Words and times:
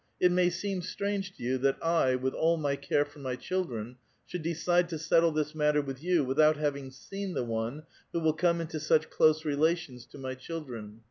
It 0.19 0.31
may 0.31 0.49
seem 0.49 0.81
strange 0.81 1.37
to 1.37 1.43
you 1.43 1.59
that 1.59 1.77
I, 1.79 2.15
with 2.15 2.33
all 2.33 2.57
my 2.57 2.75
care 2.75 3.05
for 3.05 3.19
my 3.19 3.35
children, 3.35 3.97
should 4.25 4.41
decide 4.41 4.89
to 4.89 4.97
settle 4.97 5.31
this 5.31 5.53
matter 5.53 5.79
with 5.79 6.01
you 6.01 6.23
without 6.25 6.57
having 6.57 6.89
seen 6.89 7.35
the 7.35 7.43
one 7.45 7.83
who 8.11 8.19
will 8.19 8.33
come 8.33 8.59
into 8.59 8.79
such 8.79 9.11
close 9.11 9.45
relations 9.45 10.07
to 10.07 10.17
my 10.17 10.33
children. 10.33 10.99